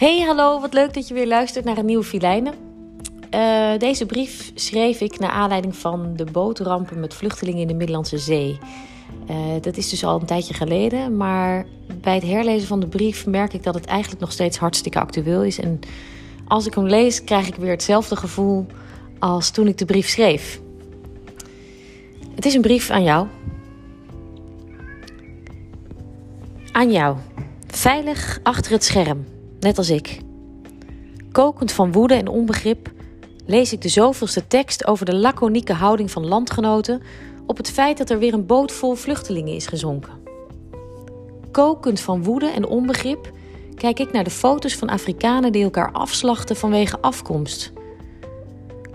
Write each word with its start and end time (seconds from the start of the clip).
Hey, 0.00 0.20
hallo, 0.20 0.60
wat 0.60 0.72
leuk 0.72 0.94
dat 0.94 1.08
je 1.08 1.14
weer 1.14 1.26
luistert 1.26 1.64
naar 1.64 1.78
een 1.78 1.84
nieuwe 1.84 2.04
Filijnen. 2.04 2.54
Uh, 3.34 3.78
deze 3.78 4.06
brief 4.06 4.52
schreef 4.54 5.00
ik 5.00 5.18
naar 5.18 5.30
aanleiding 5.30 5.76
van 5.76 6.16
de 6.16 6.24
bootrampen 6.24 7.00
met 7.00 7.14
vluchtelingen 7.14 7.60
in 7.60 7.66
de 7.66 7.74
Middellandse 7.74 8.18
Zee. 8.18 8.58
Uh, 9.30 9.36
dat 9.60 9.76
is 9.76 9.88
dus 9.88 10.04
al 10.04 10.20
een 10.20 10.26
tijdje 10.26 10.54
geleden, 10.54 11.16
maar 11.16 11.66
bij 12.00 12.14
het 12.14 12.22
herlezen 12.22 12.68
van 12.68 12.80
de 12.80 12.86
brief 12.86 13.26
merk 13.26 13.52
ik 13.52 13.62
dat 13.62 13.74
het 13.74 13.84
eigenlijk 13.84 14.20
nog 14.20 14.32
steeds 14.32 14.58
hartstikke 14.58 15.00
actueel 15.00 15.42
is. 15.42 15.58
En 15.58 15.80
als 16.48 16.66
ik 16.66 16.74
hem 16.74 16.86
lees, 16.86 17.24
krijg 17.24 17.48
ik 17.48 17.54
weer 17.54 17.70
hetzelfde 17.70 18.16
gevoel 18.16 18.66
als 19.18 19.50
toen 19.50 19.68
ik 19.68 19.78
de 19.78 19.84
brief 19.84 20.08
schreef. 20.08 20.60
Het 22.34 22.46
is 22.46 22.54
een 22.54 22.60
brief 22.60 22.90
aan 22.90 23.02
jou. 23.02 23.26
Aan 26.72 26.92
jou. 26.92 27.16
Veilig 27.66 28.40
achter 28.42 28.72
het 28.72 28.84
scherm 28.84 29.24
net 29.60 29.78
als 29.78 29.90
ik. 29.90 30.20
Kokend 31.32 31.72
van 31.72 31.92
woede 31.92 32.14
en 32.14 32.28
onbegrip 32.28 32.92
lees 33.46 33.72
ik 33.72 33.82
de 33.82 33.88
zoveelste 33.88 34.46
tekst 34.46 34.86
over 34.86 35.04
de 35.04 35.14
laconieke 35.14 35.72
houding 35.72 36.10
van 36.10 36.26
landgenoten 36.26 37.02
op 37.46 37.56
het 37.56 37.70
feit 37.70 37.98
dat 37.98 38.10
er 38.10 38.18
weer 38.18 38.34
een 38.34 38.46
boot 38.46 38.72
vol 38.72 38.94
vluchtelingen 38.94 39.54
is 39.54 39.66
gezonken. 39.66 40.12
Kokend 41.50 42.00
van 42.00 42.22
woede 42.22 42.46
en 42.46 42.66
onbegrip 42.66 43.32
kijk 43.74 43.98
ik 43.98 44.12
naar 44.12 44.24
de 44.24 44.30
foto's 44.30 44.74
van 44.74 44.88
Afrikanen 44.88 45.52
die 45.52 45.62
elkaar 45.62 45.92
afslachten 45.92 46.56
vanwege 46.56 47.00
afkomst. 47.00 47.72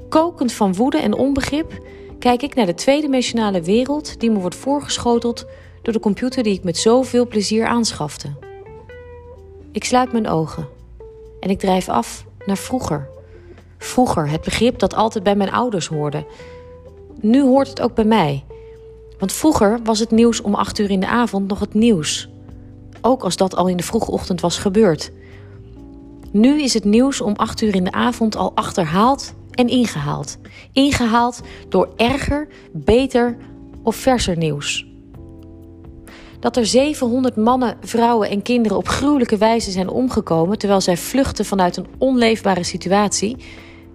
Kokend 0.09 0.51
van 0.51 0.73
woede 0.73 0.97
en 0.97 1.13
onbegrip 1.13 1.79
kijk 2.19 2.41
ik 2.41 2.55
naar 2.55 2.65
de 2.65 2.73
tweedimensionale 2.73 3.61
wereld 3.61 4.19
die 4.19 4.31
me 4.31 4.39
wordt 4.39 4.55
voorgeschoteld 4.55 5.45
door 5.81 5.93
de 5.93 5.99
computer 5.99 6.43
die 6.43 6.53
ik 6.53 6.63
met 6.63 6.77
zoveel 6.77 7.27
plezier 7.27 7.65
aanschafte. 7.65 8.44
Ik 9.75 9.83
sluit 9.83 10.11
mijn 10.11 10.27
ogen 10.27 10.67
en 11.39 11.49
ik 11.49 11.59
drijf 11.59 11.89
af 11.89 12.25
naar 12.45 12.57
vroeger. 12.57 13.09
Vroeger, 13.77 14.29
het 14.29 14.41
begrip 14.41 14.79
dat 14.79 14.95
altijd 14.95 15.23
bij 15.23 15.35
mijn 15.35 15.51
ouders 15.51 15.87
hoorde. 15.87 16.25
Nu 17.19 17.41
hoort 17.41 17.67
het 17.67 17.81
ook 17.81 17.95
bij 17.95 18.05
mij. 18.05 18.43
Want 19.19 19.33
vroeger 19.33 19.79
was 19.83 19.99
het 19.99 20.11
nieuws 20.11 20.41
om 20.41 20.55
acht 20.55 20.79
uur 20.79 20.89
in 20.89 20.99
de 20.99 21.07
avond 21.07 21.47
nog 21.47 21.59
het 21.59 21.73
nieuws. 21.73 22.29
Ook 23.01 23.23
als 23.23 23.35
dat 23.35 23.55
al 23.55 23.67
in 23.67 23.77
de 23.77 23.83
vroege 23.83 24.11
ochtend 24.11 24.41
was 24.41 24.57
gebeurd. 24.57 25.11
Nu 26.31 26.61
is 26.61 26.73
het 26.73 26.83
nieuws 26.83 27.21
om 27.21 27.33
acht 27.35 27.61
uur 27.61 27.75
in 27.75 27.83
de 27.83 27.91
avond 27.91 28.35
al 28.35 28.51
achterhaald 28.55 29.33
en 29.51 29.67
ingehaald. 29.67 30.37
Ingehaald 30.71 31.41
door 31.69 31.89
erger, 31.95 32.47
beter 32.71 33.37
of 33.83 33.95
verser 33.95 34.37
nieuws 34.37 34.94
dat 36.45 36.57
er 36.57 36.65
700 36.65 37.35
mannen, 37.35 37.77
vrouwen 37.81 38.29
en 38.29 38.41
kinderen 38.41 38.77
op 38.77 38.87
gruwelijke 38.87 39.37
wijze 39.37 39.71
zijn 39.71 39.89
omgekomen 39.89 40.57
terwijl 40.57 40.81
zij 40.81 40.97
vluchten 40.97 41.45
vanuit 41.45 41.77
een 41.77 41.87
onleefbare 41.97 42.63
situatie, 42.63 43.37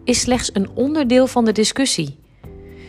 is 0.05 0.21
slechts 0.21 0.51
een 0.53 0.69
onderdeel 0.75 1.27
van 1.27 1.45
de 1.45 1.53
discussie. 1.53 2.19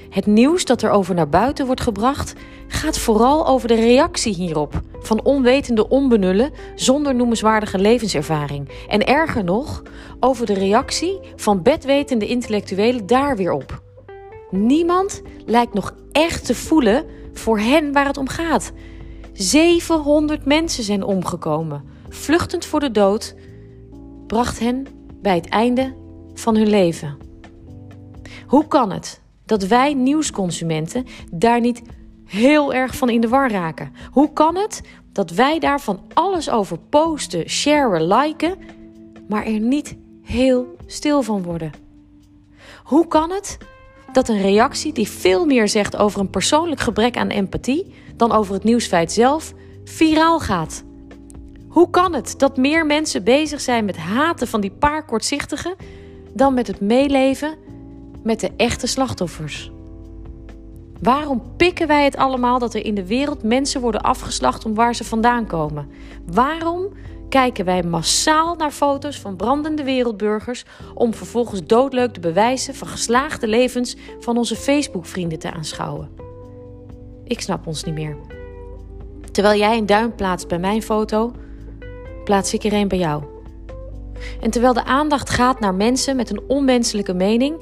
Het 0.09 0.25
nieuws 0.25 0.65
dat 0.65 0.81
er 0.81 0.89
over 0.89 1.15
naar 1.15 1.29
buiten 1.29 1.65
wordt 1.65 1.81
gebracht, 1.81 2.33
gaat 2.67 2.97
vooral 2.97 3.47
over 3.47 3.67
de 3.67 3.75
reactie 3.75 4.33
hierop 4.33 4.81
van 4.99 5.23
onwetende 5.23 5.87
onbenullen 5.89 6.51
zonder 6.75 7.15
noemenswaardige 7.15 7.79
levenservaring. 7.79 8.69
En 8.87 9.05
erger 9.05 9.43
nog, 9.43 9.83
over 10.19 10.45
de 10.45 10.53
reactie 10.53 11.19
van 11.35 11.61
bedwetende 11.61 12.27
intellectuelen 12.27 13.07
daar 13.07 13.37
weer 13.37 13.51
op. 13.51 13.81
Niemand 14.49 15.21
lijkt 15.45 15.73
nog 15.73 15.93
echt 16.11 16.45
te 16.45 16.55
voelen 16.55 17.05
voor 17.33 17.59
hen 17.59 17.91
waar 17.91 18.05
het 18.05 18.17
om 18.17 18.27
gaat. 18.27 18.71
700 19.41 20.45
mensen 20.45 20.83
zijn 20.83 21.03
omgekomen. 21.03 21.83
Vluchtend 22.09 22.65
voor 22.65 22.79
de 22.79 22.91
dood 22.91 23.35
bracht 24.27 24.59
hen 24.59 24.87
bij 25.21 25.35
het 25.35 25.49
einde 25.49 25.93
van 26.33 26.55
hun 26.55 26.69
leven. 26.69 27.17
Hoe 28.47 28.67
kan 28.67 28.91
het 28.91 29.21
dat 29.45 29.63
wij 29.63 29.93
nieuwsconsumenten 29.93 31.05
daar 31.31 31.59
niet 31.59 31.81
heel 32.25 32.73
erg 32.73 32.95
van 32.95 33.09
in 33.09 33.21
de 33.21 33.27
war 33.27 33.51
raken? 33.51 33.93
Hoe 34.11 34.33
kan 34.33 34.55
het 34.55 34.81
dat 35.11 35.31
wij 35.31 35.59
daar 35.59 35.81
van 35.81 35.99
alles 36.13 36.49
over 36.49 36.77
posten, 36.77 37.49
sharen, 37.49 38.07
liken, 38.07 38.55
maar 39.27 39.45
er 39.45 39.59
niet 39.59 39.97
heel 40.21 40.75
stil 40.85 41.21
van 41.21 41.43
worden? 41.43 41.71
Hoe 42.83 43.07
kan 43.07 43.31
het 43.31 43.57
dat 44.13 44.29
een 44.29 44.41
reactie 44.41 44.93
die 44.93 45.09
veel 45.09 45.45
meer 45.45 45.67
zegt 45.67 45.97
over 45.97 46.19
een 46.19 46.29
persoonlijk 46.29 46.81
gebrek 46.81 47.17
aan 47.17 47.27
empathie 47.27 47.93
dan 48.15 48.31
over 48.31 48.53
het 48.53 48.63
nieuwsfeit 48.63 49.11
zelf, 49.11 49.53
viraal 49.83 50.39
gaat. 50.39 50.83
Hoe 51.67 51.89
kan 51.89 52.13
het 52.13 52.33
dat 52.37 52.57
meer 52.57 52.85
mensen 52.85 53.23
bezig 53.23 53.61
zijn 53.61 53.85
met 53.85 53.97
haten 53.97 54.47
van 54.47 54.61
die 54.61 54.71
paar 54.71 55.05
kortzichtigen 55.05 55.75
dan 56.33 56.53
met 56.53 56.67
het 56.67 56.81
meeleven 56.81 57.55
met 58.23 58.39
de 58.39 58.51
echte 58.57 58.87
slachtoffers? 58.87 59.71
Waarom 61.01 61.41
pikken 61.57 61.87
wij 61.87 62.03
het 62.03 62.15
allemaal 62.15 62.59
dat 62.59 62.73
er 62.73 62.85
in 62.85 62.95
de 62.95 63.07
wereld 63.07 63.43
mensen 63.43 63.81
worden 63.81 64.01
afgeslacht 64.01 64.65
om 64.65 64.73
waar 64.73 64.95
ze 64.95 65.03
vandaan 65.03 65.47
komen? 65.47 65.87
Waarom 66.25 66.87
kijken 67.31 67.65
wij 67.65 67.83
massaal 67.83 68.55
naar 68.55 68.71
foto's 68.71 69.19
van 69.19 69.35
brandende 69.35 69.83
wereldburgers 69.83 70.65
om 70.93 71.13
vervolgens 71.13 71.65
doodleuk 71.65 72.13
de 72.13 72.19
bewijzen 72.19 72.75
van 72.75 72.87
geslaagde 72.87 73.47
levens 73.47 73.95
van 74.19 74.37
onze 74.37 74.55
Facebook-vrienden 74.55 75.39
te 75.39 75.51
aanschouwen? 75.51 76.09
Ik 77.23 77.41
snap 77.41 77.67
ons 77.67 77.83
niet 77.83 77.93
meer. 77.93 78.17
Terwijl 79.31 79.59
jij 79.59 79.77
een 79.77 79.85
duim 79.85 80.15
plaatst 80.15 80.47
bij 80.47 80.59
mijn 80.59 80.81
foto, 80.81 81.31
plaats 82.23 82.53
ik 82.53 82.63
er 82.63 82.73
een 82.73 82.87
bij 82.87 82.97
jou. 82.97 83.23
En 84.41 84.51
terwijl 84.51 84.73
de 84.73 84.83
aandacht 84.83 85.29
gaat 85.29 85.59
naar 85.59 85.75
mensen 85.75 86.15
met 86.15 86.29
een 86.29 86.41
onmenselijke 86.47 87.13
mening, 87.13 87.55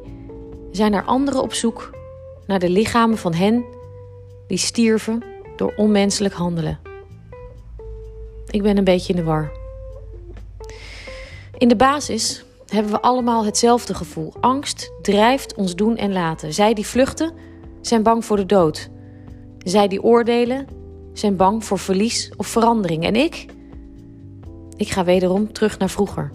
zijn 0.72 0.94
er 0.94 1.04
anderen 1.04 1.42
op 1.42 1.54
zoek 1.54 1.90
naar 2.48 2.60
de 2.60 2.70
lichamen 2.70 3.18
van 3.18 3.34
hen 3.34 3.66
die 4.48 4.58
stierven 4.58 5.24
door 5.56 5.74
onmenselijk 5.76 6.34
handelen. 6.34 6.80
Ik 8.48 8.62
ben 8.62 8.78
een 8.78 8.84
beetje 8.84 9.14
in 9.14 9.20
de 9.20 9.26
war. 9.26 9.59
In 11.60 11.68
de 11.68 11.76
basis 11.76 12.46
hebben 12.68 12.92
we 12.92 13.02
allemaal 13.02 13.46
hetzelfde 13.46 13.94
gevoel. 13.94 14.34
Angst 14.40 14.92
drijft 15.02 15.56
ons 15.56 15.76
doen 15.76 15.98
en 15.98 16.12
laten. 16.12 16.54
Zij 16.54 16.74
die 16.74 16.86
vluchten 16.86 17.34
zijn 17.82 18.04
bang 18.04 18.26
voor 18.26 18.38
de 18.38 18.46
dood. 18.46 18.90
Zij 19.58 19.88
die 19.88 20.04
oordelen 20.04 20.68
zijn 21.14 21.36
bang 21.36 21.66
voor 21.66 21.80
verlies 21.80 22.32
of 22.38 22.48
verandering. 22.48 23.04
En 23.04 23.16
ik? 23.16 23.46
Ik 24.76 24.90
ga 24.90 25.04
wederom 25.04 25.54
terug 25.54 25.78
naar 25.78 25.90
vroeger. 25.90 26.32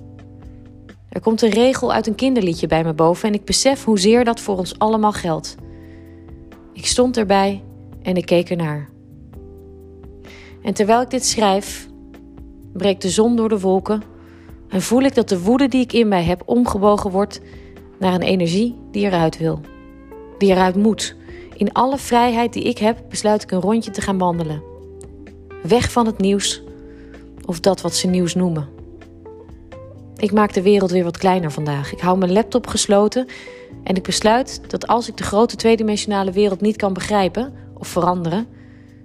Er 1.08 1.20
komt 1.20 1.42
een 1.42 1.50
regel 1.50 1.92
uit 1.92 2.06
een 2.06 2.14
kinderliedje 2.14 2.66
bij 2.66 2.84
me 2.84 2.92
boven 2.92 3.28
en 3.28 3.34
ik 3.34 3.44
besef 3.44 3.84
hoezeer 3.84 4.24
dat 4.24 4.40
voor 4.40 4.58
ons 4.58 4.78
allemaal 4.78 5.12
geldt. 5.12 5.54
Ik 6.72 6.86
stond 6.86 7.16
erbij 7.16 7.62
en 8.02 8.16
ik 8.16 8.26
keek 8.26 8.50
ernaar. 8.50 8.88
En 10.62 10.74
terwijl 10.74 11.00
ik 11.00 11.10
dit 11.10 11.26
schrijf, 11.26 11.88
breekt 12.72 13.02
de 13.02 13.10
zon 13.10 13.36
door 13.36 13.48
de 13.48 13.60
wolken 13.60 14.12
en 14.74 14.82
voel 14.82 15.02
ik 15.02 15.14
dat 15.14 15.28
de 15.28 15.40
woede 15.40 15.68
die 15.68 15.80
ik 15.80 15.92
in 15.92 16.08
mij 16.08 16.22
heb 16.22 16.42
omgebogen 16.44 17.10
wordt 17.10 17.40
naar 17.98 18.14
een 18.14 18.22
energie 18.22 18.76
die 18.90 19.06
eruit 19.06 19.38
wil, 19.38 19.60
die 20.38 20.50
eruit 20.50 20.76
moet. 20.76 21.16
In 21.56 21.72
alle 21.72 21.98
vrijheid 21.98 22.52
die 22.52 22.62
ik 22.62 22.78
heb, 22.78 22.98
besluit 23.08 23.42
ik 23.42 23.50
een 23.50 23.60
rondje 23.60 23.90
te 23.90 24.00
gaan 24.00 24.18
wandelen. 24.18 24.62
Weg 25.62 25.92
van 25.92 26.06
het 26.06 26.18
nieuws 26.18 26.62
of 27.46 27.60
dat 27.60 27.80
wat 27.80 27.94
ze 27.94 28.06
nieuws 28.06 28.34
noemen. 28.34 28.68
Ik 30.16 30.32
maak 30.32 30.52
de 30.52 30.62
wereld 30.62 30.90
weer 30.90 31.04
wat 31.04 31.18
kleiner 31.18 31.52
vandaag. 31.52 31.92
Ik 31.92 32.00
hou 32.00 32.18
mijn 32.18 32.32
laptop 32.32 32.66
gesloten 32.66 33.26
en 33.84 33.96
ik 33.96 34.02
besluit 34.02 34.60
dat 34.68 34.86
als 34.86 35.08
ik 35.08 35.16
de 35.16 35.24
grote 35.24 35.56
tweedimensionale 35.56 36.32
wereld 36.32 36.60
niet 36.60 36.76
kan 36.76 36.92
begrijpen 36.92 37.52
of 37.78 37.88
veranderen, 37.88 38.46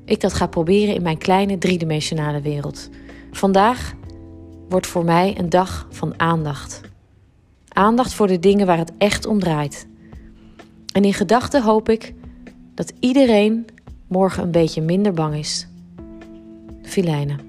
ik 0.05 0.19
dat 0.19 0.33
ga 0.33 0.47
proberen 0.47 0.95
in 0.95 1.01
mijn 1.01 1.17
kleine 1.17 1.57
driedimensionale 1.57 2.41
wereld. 2.41 2.89
Vandaag 3.31 3.97
wordt 4.69 4.87
voor 4.87 5.05
mij 5.05 5.35
een 5.37 5.49
dag 5.49 5.87
van 5.89 6.19
aandacht. 6.19 6.81
Aandacht 7.67 8.13
voor 8.13 8.27
de 8.27 8.39
dingen 8.39 8.65
waar 8.65 8.77
het 8.77 8.91
echt 8.97 9.25
om 9.25 9.39
draait. 9.39 9.87
En 10.93 11.05
in 11.05 11.13
gedachten 11.13 11.63
hoop 11.63 11.89
ik 11.89 12.13
dat 12.75 12.93
iedereen 12.99 13.67
morgen 14.07 14.43
een 14.43 14.51
beetje 14.51 14.81
minder 14.81 15.13
bang 15.13 15.35
is. 15.35 15.67
Filijnen. 16.81 17.48